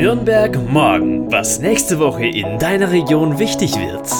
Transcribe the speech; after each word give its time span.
Nürnberg 0.00 0.56
morgen, 0.70 1.30
was 1.30 1.60
nächste 1.60 1.98
Woche 1.98 2.24
in 2.24 2.58
deiner 2.58 2.90
Region 2.90 3.38
wichtig 3.38 3.76
wird. 3.76 4.10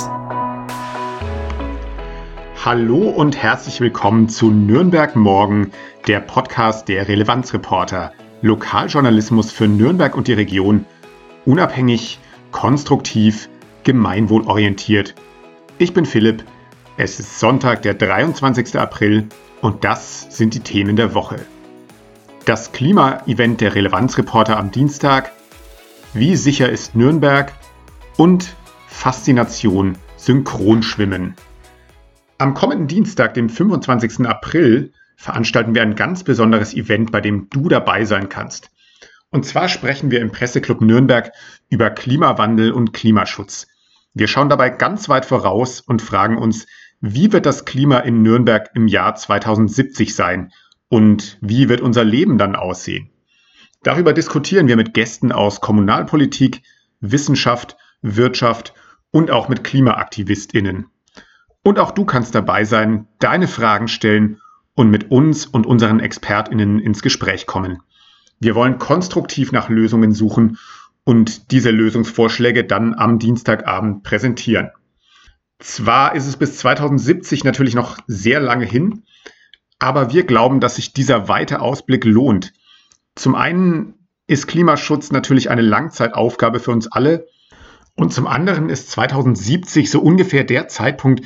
Hallo 2.62 3.08
und 3.08 3.38
herzlich 3.38 3.80
willkommen 3.80 4.28
zu 4.28 4.50
Nürnberg 4.50 5.16
morgen, 5.16 5.72
der 6.06 6.20
Podcast 6.20 6.86
der 6.88 7.08
Relevanzreporter. 7.08 8.12
Lokaljournalismus 8.42 9.52
für 9.52 9.68
Nürnberg 9.68 10.14
und 10.18 10.28
die 10.28 10.34
Region. 10.34 10.84
Unabhängig, 11.46 12.18
konstruktiv, 12.52 13.48
gemeinwohlorientiert. 13.82 15.14
Ich 15.78 15.94
bin 15.94 16.04
Philipp. 16.04 16.44
Es 16.98 17.18
ist 17.18 17.40
Sonntag, 17.40 17.80
der 17.80 17.94
23. 17.94 18.78
April 18.78 19.30
und 19.62 19.82
das 19.82 20.26
sind 20.28 20.52
die 20.52 20.60
Themen 20.60 20.96
der 20.96 21.14
Woche. 21.14 21.36
Das 22.44 22.72
Klima-Event 22.72 23.62
der 23.62 23.74
Relevanzreporter 23.74 24.58
am 24.58 24.70
Dienstag, 24.70 25.32
wie 26.12 26.34
sicher 26.34 26.68
ist 26.68 26.96
Nürnberg 26.96 27.52
und 28.16 28.56
Faszination 28.88 29.96
Synchronschwimmen. 30.16 31.34
Am 32.38 32.54
kommenden 32.54 32.88
Dienstag, 32.88 33.34
dem 33.34 33.48
25. 33.48 34.26
April, 34.26 34.92
veranstalten 35.16 35.74
wir 35.74 35.82
ein 35.82 35.94
ganz 35.94 36.24
besonderes 36.24 36.74
Event, 36.74 37.12
bei 37.12 37.20
dem 37.20 37.48
du 37.50 37.68
dabei 37.68 38.04
sein 38.04 38.28
kannst. 38.28 38.70
Und 39.30 39.46
zwar 39.46 39.68
sprechen 39.68 40.10
wir 40.10 40.20
im 40.20 40.32
Presseclub 40.32 40.80
Nürnberg 40.80 41.32
über 41.68 41.90
Klimawandel 41.90 42.72
und 42.72 42.92
Klimaschutz. 42.92 43.68
Wir 44.12 44.26
schauen 44.26 44.48
dabei 44.48 44.70
ganz 44.70 45.08
weit 45.08 45.24
voraus 45.24 45.80
und 45.80 46.02
fragen 46.02 46.38
uns, 46.38 46.66
wie 47.00 47.32
wird 47.32 47.46
das 47.46 47.64
Klima 47.64 47.98
in 48.00 48.22
Nürnberg 48.22 48.70
im 48.74 48.88
Jahr 48.88 49.14
2070 49.14 50.14
sein 50.14 50.52
und 50.88 51.38
wie 51.40 51.68
wird 51.68 51.80
unser 51.80 52.02
Leben 52.02 52.36
dann 52.36 52.56
aussehen? 52.56 53.10
Darüber 53.82 54.12
diskutieren 54.12 54.68
wir 54.68 54.76
mit 54.76 54.92
Gästen 54.92 55.32
aus 55.32 55.60
Kommunalpolitik, 55.60 56.62
Wissenschaft, 57.00 57.76
Wirtschaft 58.02 58.74
und 59.10 59.30
auch 59.30 59.48
mit 59.48 59.64
Klimaaktivistinnen. 59.64 60.86
Und 61.62 61.78
auch 61.78 61.90
du 61.90 62.04
kannst 62.04 62.34
dabei 62.34 62.64
sein, 62.64 63.06
deine 63.18 63.48
Fragen 63.48 63.88
stellen 63.88 64.40
und 64.74 64.90
mit 64.90 65.10
uns 65.10 65.46
und 65.46 65.66
unseren 65.66 66.00
Expertinnen 66.00 66.78
ins 66.78 67.02
Gespräch 67.02 67.46
kommen. 67.46 67.82
Wir 68.38 68.54
wollen 68.54 68.78
konstruktiv 68.78 69.52
nach 69.52 69.68
Lösungen 69.68 70.12
suchen 70.12 70.58
und 71.04 71.50
diese 71.50 71.70
Lösungsvorschläge 71.70 72.64
dann 72.64 72.94
am 72.94 73.18
Dienstagabend 73.18 74.02
präsentieren. 74.02 74.70
Zwar 75.58 76.14
ist 76.14 76.26
es 76.26 76.36
bis 76.36 76.56
2070 76.58 77.44
natürlich 77.44 77.74
noch 77.74 77.98
sehr 78.06 78.40
lange 78.40 78.64
hin, 78.64 79.04
aber 79.78 80.12
wir 80.12 80.24
glauben, 80.24 80.60
dass 80.60 80.76
sich 80.76 80.92
dieser 80.92 81.28
weite 81.28 81.60
Ausblick 81.60 82.04
lohnt. 82.04 82.52
Zum 83.14 83.34
einen 83.34 83.94
ist 84.26 84.46
Klimaschutz 84.46 85.10
natürlich 85.10 85.50
eine 85.50 85.62
Langzeitaufgabe 85.62 86.60
für 86.60 86.70
uns 86.70 86.90
alle 86.90 87.26
und 87.96 88.12
zum 88.12 88.26
anderen 88.26 88.68
ist 88.68 88.90
2070 88.90 89.90
so 89.90 90.00
ungefähr 90.00 90.44
der 90.44 90.68
Zeitpunkt, 90.68 91.24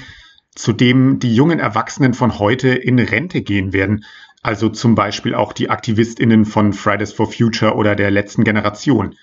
zu 0.54 0.72
dem 0.72 1.18
die 1.18 1.34
jungen 1.34 1.58
Erwachsenen 1.58 2.14
von 2.14 2.38
heute 2.38 2.68
in 2.68 2.98
Rente 2.98 3.42
gehen 3.42 3.72
werden. 3.72 4.04
Also 4.42 4.68
zum 4.68 4.94
Beispiel 4.94 5.34
auch 5.34 5.52
die 5.52 5.70
Aktivistinnen 5.70 6.44
von 6.44 6.72
Fridays 6.72 7.12
for 7.12 7.30
Future 7.30 7.74
oder 7.74 7.94
der 7.96 8.10
letzten 8.10 8.44
Generation. 8.44 9.14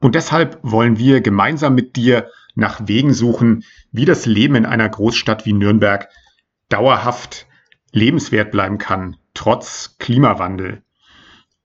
Und 0.00 0.14
deshalb 0.14 0.58
wollen 0.62 0.98
wir 0.98 1.20
gemeinsam 1.20 1.74
mit 1.74 1.96
dir 1.96 2.30
nach 2.54 2.86
Wegen 2.86 3.12
suchen, 3.12 3.64
wie 3.90 4.04
das 4.04 4.26
Leben 4.26 4.54
in 4.54 4.66
einer 4.66 4.88
Großstadt 4.88 5.46
wie 5.46 5.52
Nürnberg 5.52 6.08
dauerhaft 6.68 7.46
lebenswert 7.92 8.50
bleiben 8.50 8.78
kann, 8.78 9.16
trotz 9.34 9.96
Klimawandel. 9.98 10.82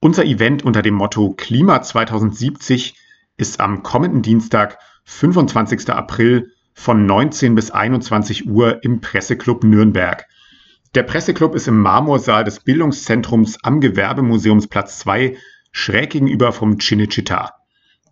Unser 0.02 0.24
Event 0.24 0.64
unter 0.64 0.82
dem 0.82 0.94
Motto 0.94 1.34
Klima 1.34 1.82
2070 1.82 2.96
ist 3.36 3.60
am 3.60 3.84
kommenden 3.84 4.22
Dienstag, 4.22 4.80
25. 5.04 5.90
April 5.90 6.54
von 6.74 7.06
19 7.06 7.54
bis 7.54 7.70
21 7.72 8.48
Uhr 8.48 8.82
im 8.86 9.02
Presseclub 9.02 9.66
Nürnberg. 9.66 10.26
Der 10.96 11.04
Presseclub 11.04 11.54
ist 11.54 11.68
im 11.68 11.82
Marmorsaal 11.82 12.46
des 12.46 12.62
Bildungszentrums 12.62 13.58
am 13.62 13.82
Gewerbemuseumsplatz 13.82 15.00
2 15.00 15.36
schräg 15.74 16.12
gegenüber 16.12 16.54
vom 16.54 16.78
Cinecittà. 16.78 17.50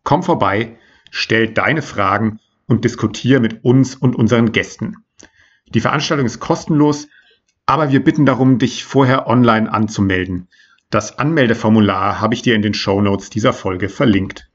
Komm 0.03 0.23
vorbei, 0.23 0.77
stell 1.09 1.47
deine 1.47 1.81
Fragen 1.81 2.41
und 2.65 2.83
diskutiere 2.83 3.39
mit 3.39 3.63
uns 3.63 3.95
und 3.95 4.17
unseren 4.17 4.51
Gästen. 4.51 5.05
Die 5.73 5.79
Veranstaltung 5.79 6.25
ist 6.25 6.41
kostenlos, 6.41 7.07
aber 7.65 7.93
wir 7.93 8.03
bitten 8.03 8.25
darum, 8.25 8.59
dich 8.59 8.83
vorher 8.83 9.27
online 9.27 9.71
anzumelden. 9.71 10.49
Das 10.89 11.19
Anmeldeformular 11.19 12.21
habe 12.21 12.33
ich 12.33 12.43
dir 12.43 12.55
in 12.55 12.61
den 12.61 12.73
Show 12.73 13.01
Notes 13.01 13.29
dieser 13.29 13.51
Folge 13.51 13.89
verlinkt. 13.89 14.49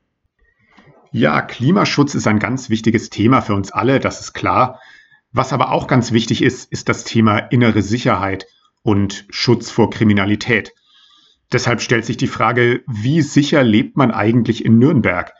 Ja, 1.10 1.42
Klimaschutz 1.42 2.14
ist 2.14 2.26
ein 2.26 2.38
ganz 2.38 2.70
wichtiges 2.70 3.10
Thema 3.10 3.42
für 3.42 3.54
uns 3.54 3.70
alle, 3.70 4.00
das 4.00 4.20
ist 4.20 4.32
klar. 4.32 4.80
Was 5.32 5.52
aber 5.52 5.72
auch 5.72 5.86
ganz 5.86 6.10
wichtig 6.10 6.40
ist, 6.40 6.72
ist 6.72 6.88
das 6.88 7.04
Thema 7.04 7.36
innere 7.38 7.82
Sicherheit 7.82 8.46
und 8.82 9.26
Schutz 9.28 9.70
vor 9.70 9.90
Kriminalität. 9.90 10.72
Deshalb 11.52 11.82
stellt 11.82 12.06
sich 12.06 12.16
die 12.16 12.26
Frage, 12.28 12.82
wie 12.86 13.20
sicher 13.20 13.62
lebt 13.62 13.98
man 13.98 14.10
eigentlich 14.10 14.64
in 14.64 14.78
Nürnberg? 14.78 15.34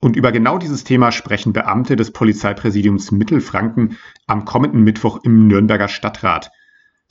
Und 0.00 0.16
über 0.16 0.32
genau 0.32 0.58
dieses 0.58 0.84
Thema 0.84 1.12
sprechen 1.12 1.54
Beamte 1.54 1.96
des 1.96 2.10
Polizeipräsidiums 2.10 3.10
Mittelfranken 3.10 3.96
am 4.26 4.44
kommenden 4.44 4.82
Mittwoch 4.82 5.20
im 5.22 5.46
Nürnberger 5.46 5.88
Stadtrat. 5.88 6.50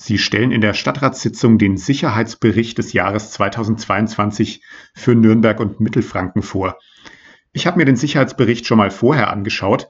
Sie 0.02 0.18
stellen 0.18 0.54
in 0.54 0.62
der 0.62 0.74
Stadtratssitzung 0.74 1.58
den 1.58 1.76
Sicherheitsbericht 1.76 2.78
des 2.78 2.94
Jahres 2.94 3.32
2022 3.32 4.64
für 4.96 5.14
Nürnberg 5.14 5.60
und 5.60 5.82
Mittelfranken 5.82 6.42
vor. 6.42 6.78
Ich 7.52 7.68
habe 7.68 7.78
mir 7.78 7.86
den 7.86 7.98
Sicherheitsbericht 7.98 8.66
schon 8.66 8.78
mal 8.78 8.92
vorher 8.92 9.30
angeschaut. 9.30 9.90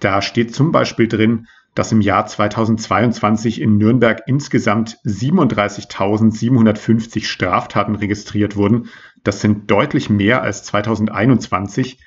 Da 0.00 0.22
steht 0.22 0.54
zum 0.54 0.72
Beispiel 0.72 1.06
drin, 1.06 1.48
dass 1.74 1.92
im 1.92 2.00
Jahr 2.00 2.26
2022 2.26 3.60
in 3.60 3.76
Nürnberg 3.76 4.22
insgesamt 4.26 4.96
37.750 5.04 7.26
Straftaten 7.26 7.94
registriert 7.94 8.56
wurden. 8.56 8.88
Das 9.22 9.42
sind 9.42 9.70
deutlich 9.70 10.08
mehr 10.08 10.40
als 10.40 10.64
2021. 10.64 12.00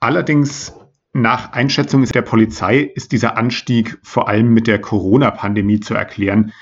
Allerdings 0.00 0.72
nach 1.14 1.52
Einschätzung 1.52 2.04
der 2.04 2.22
Polizei 2.22 2.80
ist 2.80 3.12
dieser 3.12 3.36
Anstieg 3.38 3.98
vor 4.02 4.28
allem 4.28 4.52
mit 4.52 4.66
der 4.66 4.80
Corona-Pandemie 4.80 5.78
zu 5.78 5.94
erklären, 5.94 6.52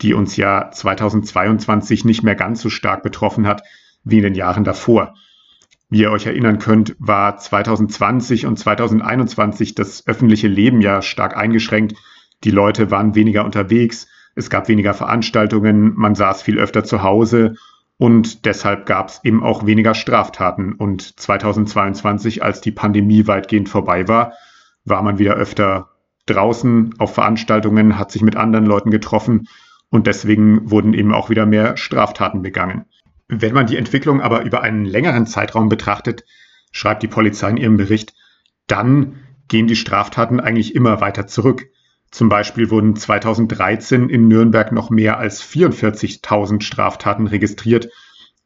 die 0.00 0.14
uns 0.14 0.36
ja 0.36 0.70
2022 0.72 2.04
nicht 2.04 2.24
mehr 2.24 2.34
ganz 2.34 2.60
so 2.60 2.70
stark 2.70 3.04
betroffen 3.04 3.46
hat 3.46 3.62
wie 4.02 4.16
in 4.16 4.24
den 4.24 4.34
Jahren 4.34 4.64
davor. 4.64 5.14
Wie 5.90 6.00
ihr 6.00 6.10
euch 6.10 6.26
erinnern 6.26 6.58
könnt, 6.58 6.96
war 6.98 7.36
2020 7.36 8.46
und 8.46 8.58
2021 8.58 9.76
das 9.76 10.06
öffentliche 10.08 10.48
Leben 10.48 10.80
ja 10.80 11.02
stark 11.02 11.36
eingeschränkt. 11.36 11.96
Die 12.42 12.50
Leute 12.50 12.90
waren 12.90 13.14
weniger 13.14 13.44
unterwegs, 13.44 14.08
es 14.34 14.50
gab 14.50 14.68
weniger 14.68 14.94
Veranstaltungen, 14.94 15.94
man 15.94 16.16
saß 16.16 16.42
viel 16.42 16.58
öfter 16.58 16.82
zu 16.82 17.02
Hause 17.02 17.54
und 18.00 18.46
deshalb 18.46 18.86
gab 18.86 19.10
es 19.10 19.20
eben 19.24 19.42
auch 19.42 19.66
weniger 19.66 19.92
Straftaten. 19.92 20.72
Und 20.72 21.20
2022, 21.20 22.42
als 22.42 22.62
die 22.62 22.70
Pandemie 22.72 23.26
weitgehend 23.26 23.68
vorbei 23.68 24.08
war, 24.08 24.32
war 24.86 25.02
man 25.02 25.18
wieder 25.18 25.34
öfter 25.34 25.90
draußen 26.24 26.94
auf 26.96 27.12
Veranstaltungen, 27.12 27.98
hat 27.98 28.10
sich 28.10 28.22
mit 28.22 28.36
anderen 28.36 28.64
Leuten 28.64 28.90
getroffen 28.90 29.48
und 29.90 30.06
deswegen 30.06 30.70
wurden 30.70 30.94
eben 30.94 31.12
auch 31.12 31.28
wieder 31.28 31.44
mehr 31.44 31.76
Straftaten 31.76 32.40
begangen. 32.40 32.86
Wenn 33.28 33.52
man 33.52 33.66
die 33.66 33.76
Entwicklung 33.76 34.22
aber 34.22 34.44
über 34.44 34.62
einen 34.62 34.86
längeren 34.86 35.26
Zeitraum 35.26 35.68
betrachtet, 35.68 36.24
schreibt 36.72 37.02
die 37.02 37.08
Polizei 37.08 37.50
in 37.50 37.58
ihrem 37.58 37.76
Bericht, 37.76 38.14
dann 38.66 39.16
gehen 39.48 39.66
die 39.66 39.76
Straftaten 39.76 40.40
eigentlich 40.40 40.74
immer 40.74 41.02
weiter 41.02 41.26
zurück. 41.26 41.66
Zum 42.10 42.28
Beispiel 42.28 42.70
wurden 42.70 42.96
2013 42.96 44.08
in 44.08 44.26
Nürnberg 44.28 44.72
noch 44.72 44.90
mehr 44.90 45.18
als 45.18 45.42
44.000 45.42 46.62
Straftaten 46.62 47.26
registriert 47.26 47.88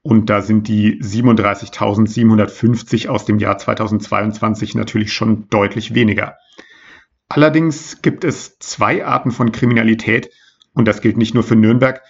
und 0.02 0.28
da 0.28 0.42
sind 0.42 0.68
die 0.68 1.00
37.750 1.00 3.08
aus 3.08 3.24
dem 3.24 3.38
Jahr 3.38 3.56
2022 3.56 4.74
natürlich 4.74 5.14
schon 5.14 5.48
deutlich 5.48 5.94
weniger. 5.94 6.36
Allerdings 7.28 8.02
gibt 8.02 8.24
es 8.24 8.58
zwei 8.58 9.06
Arten 9.06 9.30
von 9.30 9.50
Kriminalität 9.50 10.28
und 10.74 10.86
das 10.86 11.00
gilt 11.00 11.16
nicht 11.16 11.32
nur 11.32 11.42
für 11.42 11.56
Nürnberg, 11.56 12.02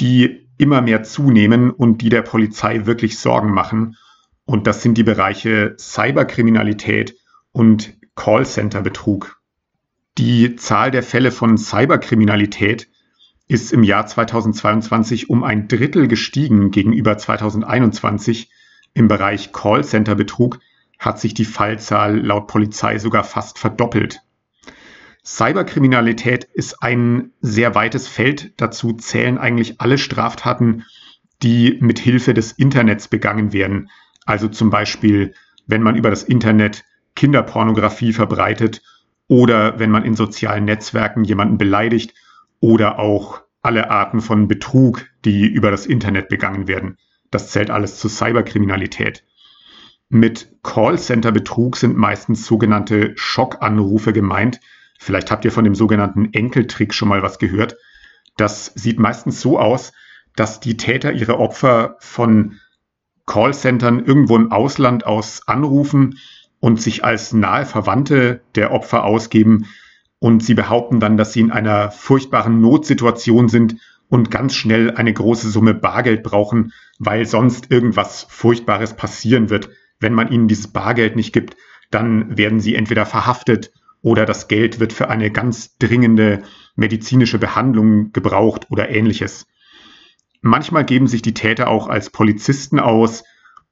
die 0.00 0.48
immer 0.56 0.80
mehr 0.80 1.02
zunehmen 1.02 1.70
und 1.70 2.00
die 2.00 2.08
der 2.08 2.22
Polizei 2.22 2.86
wirklich 2.86 3.18
Sorgen 3.18 3.52
machen. 3.52 3.98
Und 4.46 4.66
das 4.66 4.82
sind 4.82 4.96
die 4.96 5.04
Bereiche 5.04 5.74
Cyberkriminalität 5.78 7.14
und 7.52 7.98
Callcenter-Betrug. 8.14 9.36
Die 10.18 10.56
Zahl 10.56 10.90
der 10.90 11.02
Fälle 11.02 11.30
von 11.30 11.58
Cyberkriminalität 11.58 12.88
ist 13.48 13.72
im 13.72 13.82
Jahr 13.82 14.06
2022 14.06 15.28
um 15.28 15.42
ein 15.42 15.68
Drittel 15.68 16.08
gestiegen 16.08 16.70
gegenüber 16.70 17.18
2021. 17.18 18.50
Im 18.94 19.08
Bereich 19.08 19.52
Callcenter-Betrug 19.52 20.60
hat 20.98 21.18
sich 21.18 21.34
die 21.34 21.44
Fallzahl 21.44 22.18
laut 22.18 22.46
Polizei 22.46 22.98
sogar 22.98 23.24
fast 23.24 23.58
verdoppelt. 23.58 24.20
Cyberkriminalität 25.24 26.44
ist 26.44 26.82
ein 26.82 27.32
sehr 27.40 27.74
weites 27.74 28.06
Feld. 28.06 28.52
Dazu 28.56 28.92
zählen 28.92 29.38
eigentlich 29.38 29.80
alle 29.80 29.98
Straftaten, 29.98 30.84
die 31.42 31.78
mit 31.80 31.98
Hilfe 31.98 32.34
des 32.34 32.52
Internets 32.52 33.08
begangen 33.08 33.52
werden. 33.52 33.90
Also 34.26 34.48
zum 34.48 34.70
Beispiel 34.70 35.34
wenn 35.66 35.82
man 35.82 35.96
über 35.96 36.10
das 36.10 36.22
Internet 36.22 36.84
Kinderpornografie 37.14 38.12
verbreitet 38.12 38.82
oder 39.28 39.78
wenn 39.78 39.90
man 39.90 40.04
in 40.04 40.16
sozialen 40.16 40.64
Netzwerken 40.64 41.24
jemanden 41.24 41.58
beleidigt 41.58 42.14
oder 42.60 42.98
auch 42.98 43.42
alle 43.62 43.90
Arten 43.90 44.20
von 44.20 44.46
Betrug, 44.46 45.06
die 45.24 45.46
über 45.46 45.70
das 45.70 45.86
Internet 45.86 46.28
begangen 46.28 46.68
werden. 46.68 46.98
Das 47.30 47.50
zählt 47.50 47.70
alles 47.70 47.98
zur 47.98 48.10
Cyberkriminalität. 48.10 49.24
Mit 50.10 50.54
Callcenter-Betrug 50.62 51.76
sind 51.76 51.96
meistens 51.96 52.46
sogenannte 52.46 53.12
Schockanrufe 53.16 54.12
gemeint. 54.12 54.60
Vielleicht 54.98 55.30
habt 55.30 55.44
ihr 55.44 55.52
von 55.52 55.64
dem 55.64 55.74
sogenannten 55.74 56.32
Enkeltrick 56.32 56.92
schon 56.92 57.08
mal 57.08 57.22
was 57.22 57.38
gehört. 57.38 57.76
Das 58.36 58.66
sieht 58.74 58.98
meistens 58.98 59.40
so 59.40 59.58
aus, 59.58 59.92
dass 60.36 60.60
die 60.60 60.76
Täter 60.76 61.12
ihre 61.12 61.38
Opfer 61.38 61.96
von 62.00 62.60
Callcentern 63.26 64.04
irgendwo 64.04 64.36
im 64.36 64.52
Ausland 64.52 65.06
aus 65.06 65.48
anrufen 65.48 66.18
und 66.64 66.80
sich 66.80 67.04
als 67.04 67.34
nahe 67.34 67.66
Verwandte 67.66 68.40
der 68.54 68.72
Opfer 68.72 69.04
ausgeben. 69.04 69.66
Und 70.18 70.42
sie 70.42 70.54
behaupten 70.54 70.98
dann, 70.98 71.18
dass 71.18 71.34
sie 71.34 71.40
in 71.40 71.50
einer 71.50 71.90
furchtbaren 71.90 72.62
Notsituation 72.62 73.50
sind 73.50 73.76
und 74.08 74.30
ganz 74.30 74.54
schnell 74.54 74.90
eine 74.92 75.12
große 75.12 75.50
Summe 75.50 75.74
Bargeld 75.74 76.22
brauchen, 76.22 76.72
weil 76.98 77.26
sonst 77.26 77.70
irgendwas 77.70 78.26
Furchtbares 78.30 78.96
passieren 78.96 79.50
wird. 79.50 79.68
Wenn 80.00 80.14
man 80.14 80.32
ihnen 80.32 80.48
dieses 80.48 80.68
Bargeld 80.68 81.16
nicht 81.16 81.34
gibt, 81.34 81.54
dann 81.90 82.38
werden 82.38 82.60
sie 82.60 82.76
entweder 82.76 83.04
verhaftet 83.04 83.70
oder 84.00 84.24
das 84.24 84.48
Geld 84.48 84.80
wird 84.80 84.94
für 84.94 85.10
eine 85.10 85.30
ganz 85.30 85.76
dringende 85.76 86.44
medizinische 86.76 87.38
Behandlung 87.38 88.10
gebraucht 88.12 88.68
oder 88.70 88.88
ähnliches. 88.88 89.46
Manchmal 90.40 90.86
geben 90.86 91.08
sich 91.08 91.20
die 91.20 91.34
Täter 91.34 91.68
auch 91.68 91.88
als 91.88 92.08
Polizisten 92.08 92.80
aus 92.80 93.22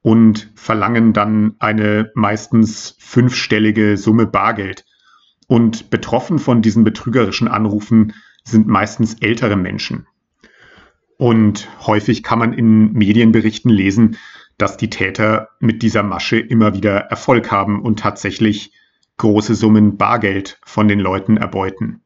und 0.03 0.51
verlangen 0.53 1.13
dann 1.13 1.55
eine 1.57 2.11
meistens 2.13 2.95
fünfstellige 2.99 3.97
Summe 3.97 4.27
Bargeld. 4.27 4.85
Und 5.47 5.89
betroffen 5.89 6.39
von 6.39 6.61
diesen 6.61 6.83
betrügerischen 6.83 7.47
Anrufen 7.47 8.13
sind 8.43 8.67
meistens 8.67 9.15
ältere 9.21 9.55
Menschen. 9.55 10.07
Und 11.17 11.69
häufig 11.85 12.21
kann 12.21 12.39
man 12.39 12.53
in 12.53 12.91
Medienberichten 12.93 13.71
lesen, 13.71 14.17
dass 14.57 14.77
die 14.77 14.89
Täter 14.89 15.49
mit 15.59 15.81
dieser 15.81 16.03
Masche 16.03 16.37
immer 16.37 16.73
wieder 16.73 16.97
Erfolg 16.97 17.49
haben 17.51 17.81
und 17.81 17.99
tatsächlich 17.99 18.73
große 19.17 19.55
Summen 19.55 19.97
Bargeld 19.97 20.59
von 20.65 20.87
den 20.87 20.99
Leuten 20.99 21.37
erbeuten. 21.37 22.01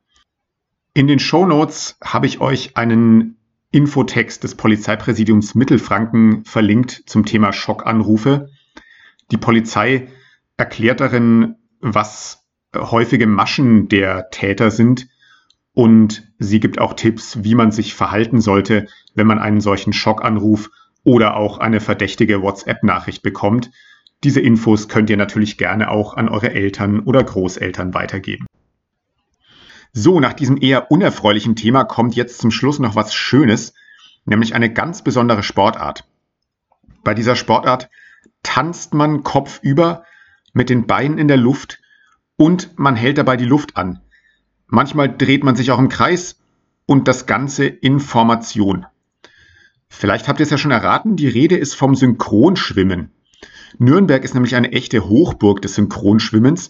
In 0.93 1.07
den 1.07 1.19
Show 1.19 1.45
Notes 1.45 1.97
habe 2.03 2.27
ich 2.27 2.41
euch 2.41 2.77
einen 2.77 3.36
Infotext 3.77 4.43
des 4.43 4.55
Polizeipräsidiums 4.55 5.53
Mittelfranken 5.53 6.43
verlinkt 6.45 7.03
zum 7.05 7.25
Thema 7.25 7.53
Schockanrufe. 7.53 8.49
Die 9.29 9.37
Polizei 9.37 10.07
erklärt 10.57 10.99
darin, 10.99 11.57
was 11.79 12.43
häufige 12.75 13.27
Maschen 13.27 13.87
der 13.87 14.31
Täter 14.31 14.71
sind 14.71 15.07
und 15.73 16.27
sie 16.39 16.59
gibt 16.59 16.79
auch 16.79 16.95
Tipps, 16.95 17.43
wie 17.43 17.53
man 17.53 17.71
sich 17.71 17.93
verhalten 17.93 18.41
sollte, 18.41 18.87
wenn 19.13 19.27
man 19.27 19.37
einen 19.37 19.61
solchen 19.61 19.93
Schockanruf 19.93 20.71
oder 21.03 21.37
auch 21.37 21.59
eine 21.59 21.79
verdächtige 21.79 22.41
WhatsApp-Nachricht 22.41 23.21
bekommt. 23.21 23.69
Diese 24.23 24.41
Infos 24.41 24.87
könnt 24.87 25.11
ihr 25.11 25.17
natürlich 25.17 25.55
gerne 25.59 25.91
auch 25.91 26.15
an 26.17 26.29
eure 26.29 26.51
Eltern 26.51 27.01
oder 27.01 27.23
Großeltern 27.23 27.93
weitergeben. 27.93 28.47
So, 29.99 30.19
nach 30.19 30.33
diesem 30.33 30.61
eher 30.61 30.91
unerfreulichen 30.91 31.55
Thema 31.55 31.83
kommt 31.83 32.15
jetzt 32.15 32.37
zum 32.37 32.51
Schluss 32.51 32.77
noch 32.77 32.95
was 32.95 33.15
Schönes, 33.15 33.73
nämlich 34.25 34.53
eine 34.53 34.71
ganz 34.71 35.01
besondere 35.01 35.41
Sportart. 35.41 36.07
Bei 37.03 37.15
dieser 37.15 37.35
Sportart 37.35 37.89
tanzt 38.43 38.93
man 38.93 39.23
kopfüber 39.23 40.03
mit 40.53 40.69
den 40.69 40.85
Beinen 40.85 41.17
in 41.17 41.27
der 41.27 41.37
Luft 41.37 41.79
und 42.35 42.77
man 42.77 42.95
hält 42.95 43.17
dabei 43.17 43.37
die 43.37 43.45
Luft 43.45 43.75
an. 43.75 43.99
Manchmal 44.67 45.17
dreht 45.17 45.43
man 45.43 45.55
sich 45.55 45.71
auch 45.71 45.79
im 45.79 45.89
Kreis 45.89 46.43
und 46.85 47.07
das 47.07 47.25
Ganze 47.25 47.65
in 47.65 47.99
Formation. 47.99 48.85
Vielleicht 49.89 50.27
habt 50.27 50.39
ihr 50.39 50.43
es 50.43 50.51
ja 50.51 50.59
schon 50.59 50.69
erraten, 50.69 51.15
die 51.15 51.27
Rede 51.27 51.57
ist 51.57 51.73
vom 51.73 51.95
Synchronschwimmen. 51.95 53.09
Nürnberg 53.79 54.23
ist 54.23 54.35
nämlich 54.35 54.53
eine 54.53 54.73
echte 54.73 55.09
Hochburg 55.09 55.63
des 55.63 55.73
Synchronschwimmens 55.73 56.69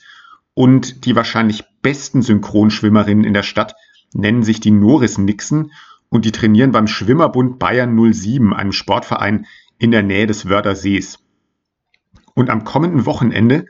und 0.57 1.05
die 1.05 1.15
wahrscheinlich 1.15 1.65
besten 1.83 2.23
Synchronschwimmerinnen 2.23 3.25
in 3.25 3.35
der 3.35 3.43
Stadt 3.43 3.75
nennen 4.15 4.41
sich 4.41 4.59
die 4.59 4.71
Noris 4.71 5.19
Nixon 5.19 5.71
und 6.09 6.25
die 6.25 6.31
trainieren 6.31 6.71
beim 6.71 6.87
Schwimmerbund 6.87 7.59
Bayern 7.59 7.95
07, 8.11 8.55
einem 8.55 8.71
Sportverein 8.71 9.45
in 9.77 9.91
der 9.91 10.01
Nähe 10.01 10.25
des 10.25 10.49
Wördersees. 10.49 11.19
Und 12.33 12.49
am 12.49 12.63
kommenden 12.63 13.05
Wochenende 13.05 13.67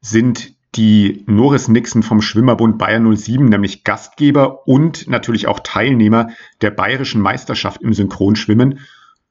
sind 0.00 0.54
die 0.76 1.24
Noris 1.26 1.66
Nixon 1.66 2.04
vom 2.04 2.22
Schwimmerbund 2.22 2.78
Bayern 2.78 3.16
07 3.16 3.46
nämlich 3.46 3.82
Gastgeber 3.82 4.68
und 4.68 5.08
natürlich 5.08 5.48
auch 5.48 5.58
Teilnehmer 5.58 6.28
der 6.60 6.70
bayerischen 6.70 7.20
Meisterschaft 7.20 7.82
im 7.82 7.92
Synchronschwimmen. 7.92 8.78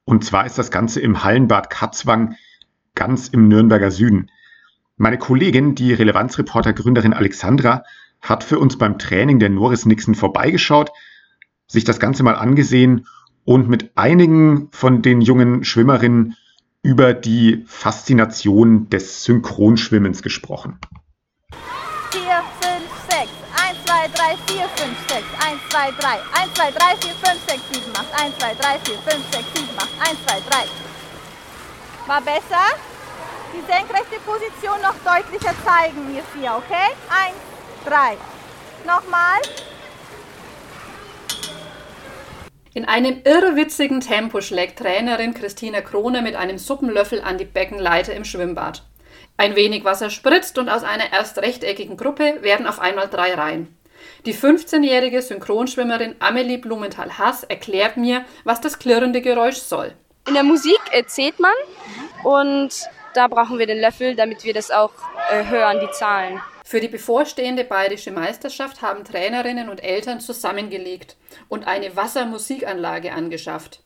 Und 0.04 0.22
zwar 0.26 0.44
ist 0.44 0.58
das 0.58 0.70
Ganze 0.70 1.00
im 1.00 1.24
Hallenbad 1.24 1.70
Katzwang 1.70 2.34
ganz 2.94 3.28
im 3.28 3.48
Nürnberger 3.48 3.90
Süden. 3.90 4.30
Meine 5.02 5.16
Kollegin, 5.16 5.74
die 5.74 5.94
Relevanzreporter-Gründerin 5.94 7.14
Alexandra, 7.14 7.84
hat 8.20 8.44
für 8.44 8.58
uns 8.58 8.76
beim 8.76 8.98
Training 8.98 9.38
der 9.38 9.48
Norris 9.48 9.86
Nixon 9.86 10.14
vorbeigeschaut, 10.14 10.90
sich 11.66 11.84
das 11.84 11.98
Ganze 12.00 12.22
mal 12.22 12.34
angesehen 12.34 13.06
und 13.46 13.66
mit 13.66 13.92
einigen 13.94 14.68
von 14.72 15.00
den 15.00 15.22
jungen 15.22 15.64
Schwimmerinnen 15.64 16.36
über 16.82 17.14
die 17.14 17.64
Faszination 17.66 18.90
des 18.90 19.24
Synchronschwimmens 19.24 20.22
gesprochen. 20.22 20.78
4, 22.10 22.20
5, 22.20 22.82
6, 23.08 23.30
1, 23.56 23.78
2, 23.86 24.06
3, 24.06 24.36
4, 24.52 24.68
5, 24.68 25.08
6, 25.08 25.24
1, 25.48 25.60
2, 25.70 25.90
3, 25.92 26.08
1, 26.42 26.52
2, 26.52 26.70
3, 26.72 26.96
4, 26.96 27.14
5, 27.14 27.40
6, 27.48 27.62
7, 27.72 27.96
8, 27.96 28.22
1, 28.22 28.38
2, 28.38 28.54
3, 28.54 28.78
4, 28.80 28.98
5, 28.98 29.32
6, 29.32 29.44
7, 29.54 29.68
8, 29.78 29.88
1, 30.10 30.18
2, 30.26 30.40
3. 30.50 30.66
War 32.06 32.20
besser? 32.20 32.89
Die 33.52 33.60
senkrechte 33.60 34.20
Position 34.24 34.80
noch 34.82 34.94
deutlicher 35.04 35.54
zeigen, 35.64 36.14
ihr 36.14 36.22
vier, 36.34 36.54
okay? 36.56 36.94
Eins, 37.08 37.36
drei. 37.84 38.16
Nochmal. 38.86 39.40
In 42.72 42.84
einem 42.84 43.22
irrwitzigen 43.24 44.00
Tempo 44.00 44.40
schlägt 44.40 44.78
Trainerin 44.78 45.34
Christina 45.34 45.80
Krone 45.80 46.22
mit 46.22 46.36
einem 46.36 46.56
Suppenlöffel 46.56 47.20
an 47.20 47.36
die 47.36 47.44
Beckenleiter 47.44 48.14
im 48.14 48.24
Schwimmbad. 48.24 48.84
Ein 49.36 49.56
wenig 49.56 49.84
Wasser 49.84 50.10
spritzt 50.10 50.56
und 50.58 50.68
aus 50.68 50.84
einer 50.84 51.12
erst 51.12 51.38
rechteckigen 51.38 51.96
Gruppe 51.96 52.42
werden 52.42 52.66
auf 52.66 52.78
einmal 52.78 53.08
drei 53.08 53.34
Reihen. 53.34 53.76
Die 54.24 54.34
15-jährige 54.34 55.20
Synchronschwimmerin 55.20 56.14
Amelie 56.20 56.58
Blumenthal-Hass 56.58 57.44
erklärt 57.44 57.96
mir, 57.96 58.24
was 58.44 58.60
das 58.60 58.78
klirrende 58.78 59.20
Geräusch 59.20 59.56
soll. 59.56 59.94
In 60.28 60.34
der 60.34 60.42
Musik 60.42 60.80
erzählt 60.92 61.40
man 61.40 61.52
und 62.22 62.70
da 63.14 63.28
brauchen 63.28 63.58
wir 63.58 63.66
den 63.66 63.80
Löffel, 63.80 64.14
damit 64.14 64.44
wir 64.44 64.54
das 64.54 64.70
auch 64.70 64.92
äh, 65.30 65.44
hören, 65.44 65.80
die 65.80 65.90
Zahlen. 65.92 66.40
Für 66.64 66.80
die 66.80 66.88
bevorstehende 66.88 67.64
bayerische 67.64 68.12
Meisterschaft 68.12 68.82
haben 68.82 69.04
Trainerinnen 69.04 69.68
und 69.68 69.82
Eltern 69.82 70.20
zusammengelegt 70.20 71.16
und 71.48 71.66
eine 71.66 71.96
Wassermusikanlage 71.96 73.12
angeschafft. 73.12 73.82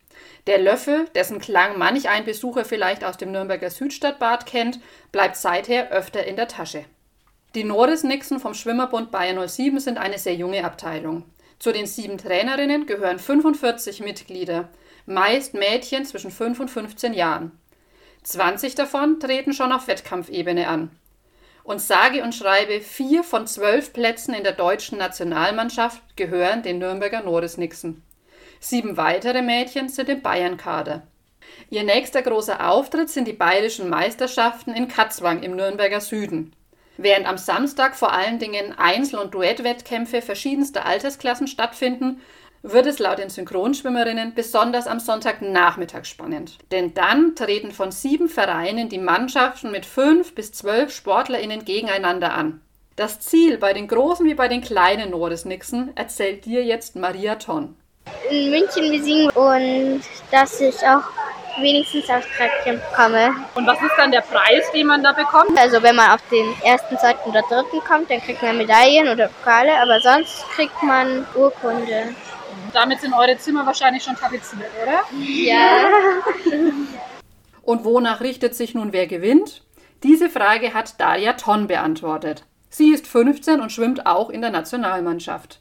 Der 0.46 0.58
Löffel, 0.58 1.06
dessen 1.14 1.40
Klang 1.40 1.78
manch 1.78 2.08
ein 2.08 2.24
Besucher 2.26 2.64
vielleicht 2.66 3.02
aus 3.02 3.16
dem 3.16 3.32
Nürnberger 3.32 3.70
Südstadtbad 3.70 4.44
kennt, 4.44 4.80
bleibt 5.12 5.36
seither 5.36 5.90
öfter 5.90 6.24
in 6.24 6.36
der 6.36 6.48
Tasche. 6.48 6.84
Die 7.54 7.64
Norris 7.64 8.02
Nixon 8.02 8.40
vom 8.40 8.52
Schwimmerbund 8.52 9.10
Bayern 9.10 9.48
07 9.48 9.80
sind 9.80 9.96
eine 9.96 10.18
sehr 10.18 10.34
junge 10.34 10.64
Abteilung. 10.64 11.24
Zu 11.58 11.72
den 11.72 11.86
sieben 11.86 12.18
Trainerinnen 12.18 12.84
gehören 12.84 13.18
45 13.18 14.00
Mitglieder, 14.00 14.68
meist 15.06 15.54
Mädchen 15.54 16.04
zwischen 16.04 16.30
5 16.30 16.60
und 16.60 16.68
15 16.70 17.14
Jahren. 17.14 17.52
20 18.24 18.74
davon 18.74 19.20
treten 19.20 19.52
schon 19.52 19.70
auf 19.70 19.86
Wettkampfebene 19.86 20.66
an. 20.66 20.90
Und 21.62 21.80
sage 21.80 22.22
und 22.22 22.34
schreibe, 22.34 22.80
vier 22.80 23.22
von 23.22 23.46
zwölf 23.46 23.92
Plätzen 23.92 24.34
in 24.34 24.44
der 24.44 24.52
deutschen 24.52 24.98
Nationalmannschaft 24.98 26.02
gehören 26.16 26.62
den 26.62 26.78
Nürnberger 26.78 27.22
Nordesnixen. 27.22 28.02
Sieben 28.60 28.96
weitere 28.96 29.42
Mädchen 29.42 29.88
sind 29.88 30.08
im 30.08 30.22
Bayern-Kader. 30.22 31.06
Ihr 31.70 31.84
nächster 31.84 32.22
großer 32.22 32.68
Auftritt 32.70 33.10
sind 33.10 33.28
die 33.28 33.32
bayerischen 33.34 33.88
Meisterschaften 33.88 34.72
in 34.72 34.88
Katzwang 34.88 35.42
im 35.42 35.54
Nürnberger 35.54 36.00
Süden. 36.00 36.54
Während 36.96 37.26
am 37.26 37.38
Samstag 37.38 37.96
vor 37.96 38.12
allen 38.12 38.38
Dingen 38.38 38.72
Einzel- 38.78 39.18
und 39.18 39.34
Duettwettkämpfe 39.34 40.22
verschiedenster 40.22 40.86
Altersklassen 40.86 41.48
stattfinden, 41.48 42.20
wird 42.64 42.86
es 42.86 42.98
laut 42.98 43.18
den 43.18 43.28
Synchronschwimmerinnen 43.28 44.34
besonders 44.34 44.86
am 44.86 44.98
Sonntagnachmittag 44.98 46.06
spannend. 46.06 46.58
Denn 46.72 46.94
dann 46.94 47.36
treten 47.36 47.72
von 47.72 47.92
sieben 47.92 48.28
Vereinen 48.28 48.88
die 48.88 48.98
Mannschaften 48.98 49.70
mit 49.70 49.84
fünf 49.84 50.34
bis 50.34 50.50
zwölf 50.50 50.90
SportlerInnen 50.92 51.66
gegeneinander 51.66 52.32
an. 52.32 52.62
Das 52.96 53.20
Ziel 53.20 53.58
bei 53.58 53.74
den 53.74 53.86
großen 53.86 54.24
wie 54.24 54.34
bei 54.34 54.48
den 54.48 54.62
kleinen 54.62 55.10
Nordesnixen 55.10 55.94
erzählt 55.94 56.46
dir 56.46 56.64
jetzt 56.64 56.96
Maria 56.96 57.34
Tonn. 57.34 57.76
In 58.30 58.50
München 58.50 58.90
besiegen 58.90 59.28
und 59.30 60.02
dass 60.30 60.60
ich 60.60 60.76
auch 60.86 61.02
wenigstens 61.60 62.08
aufs 62.08 62.26
Treppchen 62.36 62.80
komme. 62.94 63.30
Und 63.54 63.66
was 63.66 63.80
ist 63.80 63.92
dann 63.98 64.10
der 64.10 64.22
Preis, 64.22 64.64
den 64.72 64.86
man 64.86 65.02
da 65.02 65.12
bekommt? 65.12 65.58
Also 65.58 65.82
wenn 65.82 65.96
man 65.96 66.12
auf 66.12 66.20
den 66.30 66.46
ersten, 66.64 66.96
zweiten 66.98 67.28
oder 67.28 67.42
dritten 67.42 67.80
kommt, 67.86 68.10
dann 68.10 68.20
kriegt 68.20 68.42
man 68.42 68.56
Medaillen 68.56 69.08
oder 69.08 69.28
Pokale, 69.28 69.72
aber 69.80 70.00
sonst 70.00 70.44
kriegt 70.54 70.82
man 70.82 71.26
Urkunde. 71.34 72.14
Damit 72.74 73.00
sind 73.00 73.14
eure 73.14 73.38
Zimmer 73.38 73.64
wahrscheinlich 73.64 74.02
schon 74.02 74.16
tapeziert, 74.16 74.70
oder? 74.82 75.04
Ja. 75.22 75.88
Und 77.62 77.84
wonach 77.84 78.20
richtet 78.20 78.56
sich 78.56 78.74
nun 78.74 78.92
wer 78.92 79.06
gewinnt? 79.06 79.62
Diese 80.02 80.28
Frage 80.28 80.74
hat 80.74 81.00
Daria 81.00 81.34
Tonn 81.34 81.68
beantwortet. 81.68 82.44
Sie 82.68 82.92
ist 82.92 83.06
15 83.06 83.60
und 83.60 83.70
schwimmt 83.70 84.06
auch 84.06 84.28
in 84.28 84.40
der 84.40 84.50
Nationalmannschaft. 84.50 85.60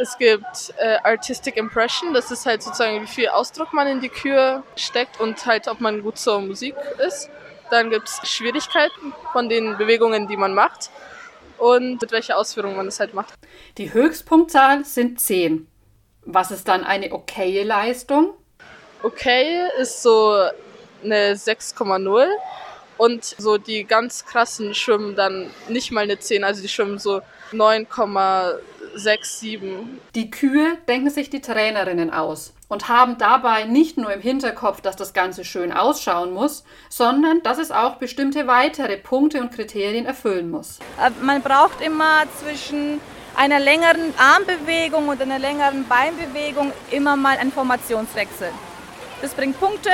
Es 0.00 0.16
gibt 0.16 0.72
äh, 0.78 0.96
Artistic 1.04 1.58
Impression, 1.58 2.14
das 2.14 2.30
ist 2.30 2.46
halt 2.46 2.62
sozusagen, 2.62 3.02
wie 3.02 3.06
viel 3.06 3.28
Ausdruck 3.28 3.74
man 3.74 3.86
in 3.86 4.00
die 4.00 4.08
Kür 4.08 4.62
steckt 4.76 5.20
und 5.20 5.44
halt, 5.44 5.68
ob 5.68 5.82
man 5.82 6.02
gut 6.02 6.16
zur 6.16 6.40
Musik 6.40 6.74
ist. 7.06 7.28
Dann 7.70 7.90
gibt 7.90 8.08
es 8.08 8.26
Schwierigkeiten 8.26 9.12
von 9.32 9.50
den 9.50 9.76
Bewegungen, 9.76 10.26
die 10.26 10.38
man 10.38 10.54
macht 10.54 10.90
und 11.58 12.00
mit 12.00 12.10
welcher 12.12 12.38
Ausführung 12.38 12.76
man 12.76 12.86
es 12.86 12.98
halt 12.98 13.12
macht. 13.12 13.34
Die 13.76 13.92
Höchstpunktzahl 13.92 14.86
sind 14.86 15.20
10. 15.20 15.69
Was 16.24 16.50
ist 16.50 16.68
dann 16.68 16.84
eine 16.84 17.12
okaye 17.12 17.62
Leistung? 17.62 18.34
Okay 19.02 19.60
ist 19.78 20.02
so 20.02 20.34
eine 21.02 21.34
6,0 21.34 22.26
und 22.98 23.24
so 23.24 23.56
die 23.56 23.84
ganz 23.84 24.26
krassen 24.26 24.74
schwimmen 24.74 25.16
dann 25.16 25.50
nicht 25.68 25.90
mal 25.90 26.02
eine 26.02 26.18
10, 26.18 26.44
also 26.44 26.60
die 26.60 26.68
schwimmen 26.68 26.98
so 26.98 27.22
9,6, 27.52 28.60
7. 29.24 30.00
Die 30.14 30.30
Kühe 30.30 30.76
denken 30.86 31.08
sich 31.08 31.30
die 31.30 31.40
Trainerinnen 31.40 32.12
aus 32.12 32.52
und 32.68 32.88
haben 32.88 33.16
dabei 33.16 33.64
nicht 33.64 33.96
nur 33.96 34.12
im 34.12 34.20
Hinterkopf, 34.20 34.82
dass 34.82 34.96
das 34.96 35.14
Ganze 35.14 35.44
schön 35.44 35.72
ausschauen 35.72 36.32
muss, 36.32 36.62
sondern 36.90 37.42
dass 37.42 37.58
es 37.58 37.72
auch 37.72 37.96
bestimmte 37.96 38.46
weitere 38.46 38.98
Punkte 38.98 39.40
und 39.40 39.52
Kriterien 39.52 40.04
erfüllen 40.04 40.50
muss. 40.50 40.78
Äh, 41.00 41.10
Man 41.22 41.40
braucht 41.42 41.80
immer 41.80 42.24
zwischen 42.38 43.00
einer 43.40 43.58
längeren 43.58 44.12
Armbewegung 44.18 45.08
und 45.08 45.22
einer 45.22 45.38
längeren 45.38 45.88
Beinbewegung 45.88 46.72
immer 46.90 47.16
mal 47.16 47.38
einen 47.38 47.50
Formationswechsel. 47.50 48.50
Das 49.22 49.32
bringt 49.32 49.58
Punkte 49.58 49.90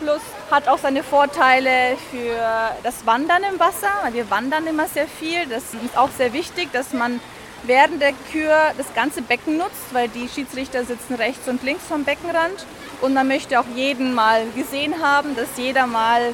plus 0.00 0.22
hat 0.50 0.66
auch 0.66 0.78
seine 0.78 1.02
Vorteile 1.02 1.98
für 2.10 2.38
das 2.82 3.04
Wandern 3.04 3.42
im 3.52 3.60
Wasser, 3.60 3.90
weil 4.02 4.14
wir 4.14 4.30
wandern 4.30 4.66
immer 4.66 4.86
sehr 4.88 5.06
viel. 5.06 5.44
Das 5.46 5.74
ist 5.74 5.98
auch 5.98 6.08
sehr 6.16 6.32
wichtig, 6.32 6.72
dass 6.72 6.94
man 6.94 7.20
während 7.64 8.00
der 8.00 8.12
Kür 8.32 8.56
das 8.78 8.86
ganze 8.94 9.20
Becken 9.20 9.58
nutzt, 9.58 9.92
weil 9.92 10.08
die 10.08 10.26
Schiedsrichter 10.26 10.82
sitzen 10.86 11.16
rechts 11.16 11.46
und 11.48 11.62
links 11.64 11.84
vom 11.86 12.04
Beckenrand. 12.04 12.64
Und 13.02 13.12
man 13.12 13.28
möchte 13.28 13.60
auch 13.60 13.66
jeden 13.74 14.14
mal 14.14 14.46
gesehen 14.54 15.02
haben, 15.02 15.36
dass 15.36 15.48
jeder 15.56 15.86
mal 15.86 16.32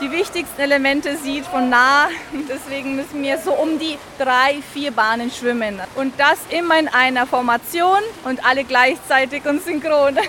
die 0.00 0.10
wichtigsten 0.10 0.60
Elemente 0.60 1.16
sieht 1.16 1.46
von 1.46 1.68
nah. 1.70 2.08
Deswegen 2.48 2.96
müssen 2.96 3.22
wir 3.22 3.38
so 3.38 3.52
um 3.52 3.78
die 3.78 3.98
drei, 4.18 4.62
vier 4.72 4.92
Bahnen 4.92 5.30
schwimmen. 5.30 5.80
Und 5.96 6.14
das 6.18 6.38
immer 6.50 6.78
in 6.78 6.88
einer 6.88 7.26
Formation 7.26 8.00
und 8.24 8.44
alle 8.44 8.64
gleichzeitig 8.64 9.44
und 9.46 9.62
synchron. 9.62 10.18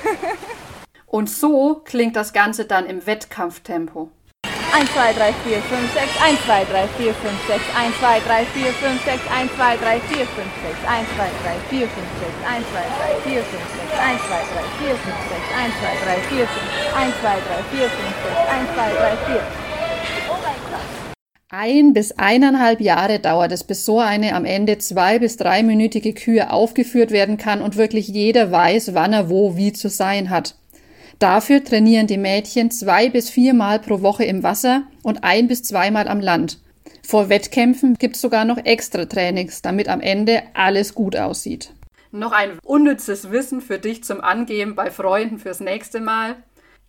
Und 1.05 1.27
so 1.27 1.81
klingt 1.85 2.15
das 2.15 2.33
Ganze 2.33 2.65
dann 2.65 2.85
im 2.85 3.07
Wettkampftempo. 3.07 4.11
1, 4.71 4.88
2, 4.93 5.13
3, 5.13 5.33
4, 5.43 5.61
5, 5.61 5.93
6, 5.93 6.21
1, 6.21 6.38
2, 6.45 6.65
3, 6.65 6.88
4, 6.97 7.13
5, 7.13 7.39
6, 7.47 7.61
1, 7.73 7.93
2, 7.99 8.19
3, 8.19 8.45
4, 8.53 8.73
5, 8.73 9.01
6, 9.05 9.21
1, 9.29 9.49
2, 9.55 9.77
3, 9.81 9.99
4, 10.09 10.25
5, 10.25 10.47
6, 10.61 10.77
1, 10.85 11.05
2, 11.09 11.31
3, 11.41 11.59
4, 11.69 11.88
5, 11.88 12.05
6, 12.19 12.38
1, 12.45 12.63
2, 12.69 12.85
3, 12.99 13.17
4, 13.25 13.43
5, 13.43 13.65
6, 13.75 13.99
1, 13.99 14.19
2, 14.29 14.43
3, 14.45 14.69
4, 14.79 14.95
5, 14.95 15.17
6, 15.29 15.49
1, 15.57 15.73
2, 15.79 15.97
3, 16.05 16.21
4, 16.29 16.47
5, 16.47 16.69
1, 16.95 17.13
2, 17.19 17.39
3, 17.49 17.63
4, 17.71 17.89
5, 17.89 18.13
6, 18.23 18.38
1, 18.49 18.67
2, 18.75 18.93
3, 18.93 19.17
4. 19.25 19.41
Ein 21.51 21.93
bis 21.93 22.11
eineinhalb 22.11 22.79
Jahre 22.79 23.17
dauert 23.19 23.51
es, 23.51 23.63
bis 23.63 23.83
so 23.83 23.99
eine 23.99 24.35
am 24.35 24.45
Ende 24.45 24.77
zwei- 24.77 25.17
bis 25.17 25.35
dreiminütige 25.35 26.13
Kühe 26.13 26.51
aufgeführt 26.51 27.09
werden 27.09 27.38
kann 27.38 27.63
und 27.63 27.75
wirklich 27.75 28.07
jeder 28.07 28.51
weiß, 28.51 28.93
wann 28.93 29.13
er 29.13 29.31
wo 29.31 29.57
wie 29.57 29.73
zu 29.73 29.89
sein 29.89 30.29
hat. 30.29 30.53
Dafür 31.19 31.61
trainieren 31.61 32.07
die 32.07 32.17
Mädchen 32.17 32.71
zwei 32.71 33.09
bis 33.09 33.29
viermal 33.29 33.79
pro 33.79 34.01
Woche 34.01 34.23
im 34.23 34.41
Wasser 34.41 34.83
und 35.03 35.25
ein 35.25 35.49
bis 35.49 35.63
zweimal 35.63 36.07
am 36.07 36.21
Land. 36.21 36.59
Vor 37.05 37.27
Wettkämpfen 37.27 37.95
gibt 37.95 38.15
es 38.15 38.21
sogar 38.21 38.45
noch 38.45 38.57
extra 38.57 39.03
Trainings, 39.05 39.61
damit 39.61 39.89
am 39.89 39.99
Ende 39.99 40.43
alles 40.53 40.95
gut 40.95 41.17
aussieht. 41.17 41.73
Noch 42.11 42.31
ein 42.31 42.57
unnützes 42.63 43.31
Wissen 43.31 43.59
für 43.59 43.79
dich 43.79 44.03
zum 44.05 44.21
Angeben 44.21 44.75
bei 44.75 44.89
Freunden 44.89 45.39
fürs 45.39 45.59
nächste 45.59 45.99
Mal. 45.99 46.38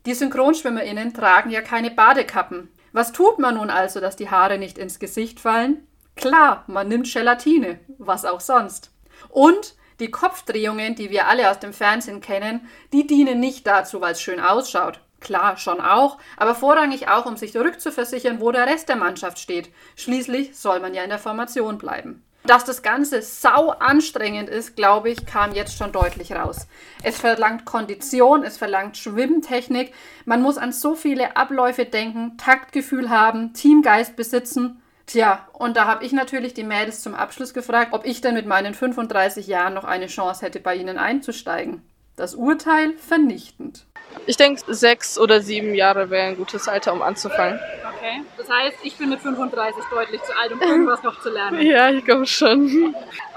Die 0.06 0.14
SynchronschwimmerInnen 0.14 1.12
tragen 1.12 1.50
ja 1.50 1.60
keine 1.60 1.90
Badekappen. 1.90 2.68
Was 2.92 3.12
tut 3.12 3.38
man 3.38 3.56
nun 3.56 3.68
also, 3.68 4.00
dass 4.00 4.16
die 4.16 4.30
Haare 4.30 4.58
nicht 4.58 4.78
ins 4.78 4.99
Gesicht 5.00 5.40
fallen? 5.40 5.87
Klar, 6.14 6.64
man 6.68 6.88
nimmt 6.88 7.12
Gelatine, 7.12 7.80
was 7.99 8.25
auch 8.25 8.40
sonst. 8.40 8.90
Und 9.28 9.75
die 10.00 10.11
Kopfdrehungen, 10.11 10.95
die 10.95 11.11
wir 11.11 11.28
alle 11.28 11.50
aus 11.50 11.61
dem 11.61 11.73
Fernsehen 11.73 12.21
kennen, 12.21 12.69
die 12.92 13.07
dienen 13.07 13.38
nicht 13.38 13.66
dazu, 13.66 14.00
weil 14.00 14.12
es 14.12 14.21
schön 14.21 14.40
ausschaut. 14.40 15.00
Klar, 15.21 15.59
schon 15.59 15.80
auch, 15.80 16.19
aber 16.38 16.54
vorrangig 16.54 17.09
auch, 17.09 17.26
um 17.26 17.37
sich 17.37 17.54
rückzuversichern, 17.54 18.40
wo 18.40 18.50
der 18.52 18.66
Rest 18.66 18.88
der 18.88 18.97
Mannschaft 18.97 19.38
steht. 19.38 19.71
Schließlich 19.95 20.57
soll 20.57 20.80
man 20.80 20.95
ja 20.95 21.02
in 21.02 21.11
der 21.11 21.19
Formation 21.19 21.76
bleiben. 21.76 22.25
Dass 22.45 22.64
das 22.64 22.80
Ganze 22.83 23.21
sau 23.21 23.69
anstrengend 23.69 24.49
ist, 24.49 24.75
glaube 24.75 25.11
ich, 25.11 25.26
kam 25.26 25.52
jetzt 25.52 25.76
schon 25.76 25.92
deutlich 25.92 26.33
raus. 26.33 26.66
Es 27.02 27.19
verlangt 27.19 27.66
Kondition, 27.66 28.45
es 28.45 28.57
verlangt 28.57 28.97
Schwimmtechnik, 28.97 29.92
man 30.25 30.40
muss 30.40 30.57
an 30.57 30.73
so 30.73 30.95
viele 30.95 31.37
Abläufe 31.37 31.85
denken, 31.85 32.38
Taktgefühl 32.38 33.11
haben, 33.11 33.52
Teamgeist 33.52 34.16
besitzen. 34.16 34.80
Tja, 35.11 35.49
und 35.55 35.76
da 35.76 35.87
habe 35.87 36.05
ich 36.05 36.12
natürlich 36.12 36.55
die 36.55 36.62
Mädels 36.62 37.02
zum 37.02 37.17
Abschluss 37.17 37.52
gefragt, 37.52 37.95
ob 37.95 38.07
ich 38.07 38.21
denn 38.21 38.35
mit 38.35 38.47
meinen 38.47 38.75
35 38.75 39.49
Jahren 39.49 39.75
noch 39.75 39.83
eine 39.83 40.07
Chance 40.07 40.47
hätte, 40.47 40.61
bei 40.61 40.76
ihnen 40.76 40.99
einzusteigen. 40.99 41.83
Das 42.14 42.37
Urteil 42.37 42.93
vernichtend. 42.97 43.87
Ich 44.26 44.37
denke, 44.37 44.62
sechs 44.75 45.19
oder 45.19 45.40
sieben 45.40 45.75
Jahre 45.75 46.11
wäre 46.11 46.29
ein 46.29 46.37
gutes 46.37 46.69
Alter, 46.69 46.93
um 46.93 47.02
anzufangen. 47.02 47.59
Okay, 48.00 48.23
das 48.38 48.49
heißt, 48.49 48.76
ich 48.83 48.97
bin 48.97 49.11
mit 49.11 49.21
35 49.21 49.85
deutlich 49.90 50.23
zu 50.23 50.33
alt, 50.35 50.52
um 50.52 50.61
irgendwas 50.62 51.02
noch 51.02 51.21
zu 51.21 51.29
lernen. 51.29 51.61
Ja, 51.67 51.90
ich 51.90 52.05
glaube 52.05 52.26
schon. 52.26 52.95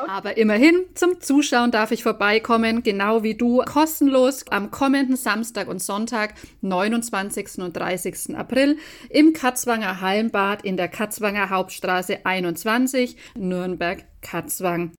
Aber 0.07 0.37
immerhin, 0.37 0.85
zum 0.95 1.19
Zuschauen 1.19 1.71
darf 1.71 1.91
ich 1.91 2.03
vorbeikommen, 2.03 2.81
genau 2.81 3.23
wie 3.23 3.35
du, 3.35 3.61
kostenlos 3.65 4.45
am 4.51 4.71
kommenden 4.71 5.17
Samstag 5.17 5.67
und 5.67 5.81
Sonntag, 5.81 6.35
29. 6.61 7.57
und 7.57 7.75
30. 7.75 8.37
April, 8.37 8.77
im 9.09 9.33
Katzwanger 9.33 9.99
Hallenbad 9.99 10.63
in 10.63 10.77
der 10.77 10.87
Katzwanger 10.87 11.49
Hauptstraße 11.49 12.25
21, 12.25 13.17
Nürnberg-Katzwang. 13.35 14.93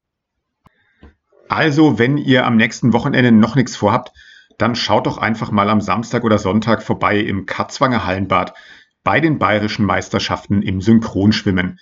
Also, 1.49 1.99
wenn 1.99 2.19
ihr 2.19 2.45
am 2.45 2.57
nächsten 2.57 2.93
Wochenende 2.93 3.33
noch 3.33 3.54
nichts 3.54 3.76
vorhabt, 3.76 4.12
dann 4.58 4.75
schaut 4.75 5.06
doch 5.06 5.18
einfach 5.18 5.50
mal 5.50 5.68
am 5.68 5.80
Samstag 5.80 6.25
oder 6.25 6.38
Sonntag 6.38 6.82
vorbei 6.82 7.18
im 7.18 7.46
Katzwanger 7.46 8.04
Hallenbad 8.04 8.54
bei 9.02 9.20
den 9.20 9.38
bayerischen 9.38 9.84
Meisterschaften 9.84 10.62
im 10.62 10.80
Synchronschwimmen. 10.80 11.78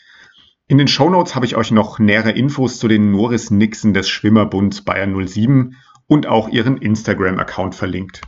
In 0.67 0.79
den 0.79 0.88
Shownotes 0.88 1.35
habe 1.35 1.47
ich 1.47 1.57
euch 1.57 1.71
noch 1.71 1.99
nähere 1.99 2.31
Infos 2.31 2.79
zu 2.79 2.88
den 2.88 3.11
Norris 3.11 3.50
Nixon 3.50 3.95
des 3.95 4.09
Schwimmerbunds 4.09 4.83
Bayern 4.85 5.26
07 5.26 5.76
und 6.07 6.26
auch 6.26 6.49
ihren 6.49 6.79
Instagram-Account 6.79 7.75
verlinkt. 7.75 8.23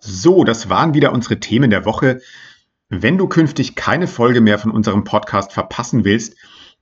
So, 0.00 0.44
das 0.44 0.68
waren 0.68 0.94
wieder 0.94 1.12
unsere 1.12 1.40
Themen 1.40 1.70
der 1.70 1.84
Woche. 1.84 2.20
Wenn 2.88 3.18
du 3.18 3.26
künftig 3.26 3.74
keine 3.74 4.06
Folge 4.06 4.40
mehr 4.40 4.58
von 4.58 4.70
unserem 4.70 5.04
Podcast 5.04 5.52
verpassen 5.52 6.04
willst, 6.04 6.36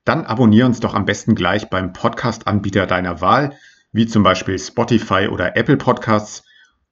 dann 0.05 0.27
abonniere 0.27 0.67
uns 0.67 0.81
doch 0.81 0.95
am 0.95 1.07
besten 1.07 1.35
gleich 1.35 1.71
beim 1.71 1.95
Podcast-Anbieter 1.95 2.87
deiner 2.87 3.23
Wahl, 3.23 3.57
wie 3.95 4.07
zum 4.07 4.25
Beispiel 4.25 4.59
Spotify 4.59 5.29
oder 5.29 5.57
Apple 5.57 5.77
Podcasts, 5.77 6.43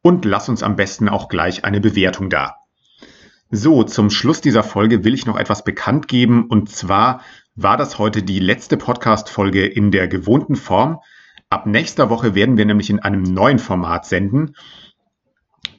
und 0.03 0.25
lass 0.25 0.49
uns 0.49 0.63
am 0.63 0.77
besten 0.77 1.09
auch 1.09 1.29
gleich 1.29 1.65
eine 1.65 1.81
Bewertung 1.81 2.31
da. 2.31 2.57
So, 3.51 3.83
zum 3.83 4.09
Schluss 4.09 4.41
dieser 4.41 4.63
Folge 4.63 5.05
will 5.05 5.13
ich 5.13 5.27
noch 5.27 5.37
etwas 5.37 5.65
bekannt 5.65 6.09
geben, 6.09 6.47
und 6.47 6.71
zwar 6.71 7.23
war 7.55 7.77
das 7.77 7.99
heute 7.99 8.23
die 8.23 8.39
letzte 8.39 8.77
Podcast-Folge 8.77 9.67
in 9.67 9.91
der 9.91 10.09
gewohnten 10.09 10.57
Form. 10.57 11.01
Ab 11.51 11.67
nächster 11.67 12.09
Woche 12.09 12.35
werden 12.35 12.57
wir 12.57 12.65
nämlich 12.65 12.89
in 12.89 13.01
einem 13.01 13.23
neuen 13.23 13.59
Format 13.59 14.07
senden. 14.07 14.55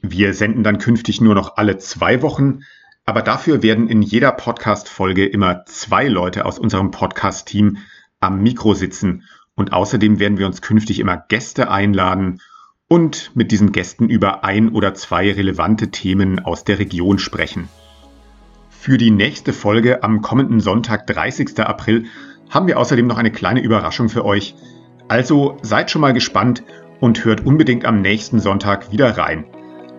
Wir 0.02 0.34
senden 0.34 0.62
dann 0.62 0.78
künftig 0.78 1.20
nur 1.20 1.34
noch 1.34 1.56
alle 1.56 1.78
zwei 1.78 2.20
Wochen, 2.22 2.60
aber 3.06 3.22
dafür 3.22 3.62
werden 3.62 3.88
in 3.88 4.02
jeder 4.02 4.32
Podcast-Folge 4.32 5.26
immer 5.26 5.64
zwei 5.64 6.06
Leute 6.06 6.44
aus 6.44 6.58
unserem 6.58 6.90
Podcast-Team 6.90 7.78
am 8.20 8.42
Mikro 8.42 8.74
sitzen. 8.74 9.24
Und 9.56 9.72
außerdem 9.72 10.18
werden 10.18 10.38
wir 10.38 10.46
uns 10.46 10.62
künftig 10.62 11.00
immer 11.00 11.16
Gäste 11.16 11.70
einladen 11.70 12.40
und 12.88 13.32
mit 13.34 13.52
diesen 13.52 13.72
Gästen 13.72 14.08
über 14.08 14.44
ein 14.44 14.70
oder 14.70 14.94
zwei 14.94 15.32
relevante 15.32 15.90
Themen 15.90 16.40
aus 16.40 16.64
der 16.64 16.78
Region 16.78 17.18
sprechen. 17.18 17.68
Für 18.68 18.98
die 18.98 19.10
nächste 19.10 19.52
Folge 19.52 20.02
am 20.02 20.20
kommenden 20.20 20.60
Sonntag, 20.60 21.06
30. 21.06 21.58
April, 21.60 22.04
haben 22.50 22.66
wir 22.66 22.78
außerdem 22.78 23.06
noch 23.06 23.16
eine 23.16 23.32
kleine 23.32 23.62
Überraschung 23.62 24.08
für 24.08 24.24
euch. 24.24 24.54
Also 25.08 25.56
seid 25.62 25.90
schon 25.90 26.02
mal 26.02 26.12
gespannt 26.12 26.62
und 27.00 27.24
hört 27.24 27.46
unbedingt 27.46 27.84
am 27.84 28.00
nächsten 28.00 28.40
Sonntag 28.40 28.92
wieder 28.92 29.16
rein. 29.16 29.44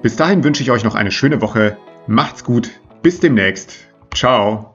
Bis 0.02 0.16
dahin 0.16 0.44
wünsche 0.44 0.62
ich 0.62 0.72
euch 0.72 0.84
noch 0.84 0.96
eine 0.96 1.12
schöne 1.12 1.42
Woche. 1.42 1.78
Macht's 2.08 2.44
gut. 2.44 2.70
Bis 3.02 3.20
demnächst. 3.20 3.88
Ciao. 4.14 4.75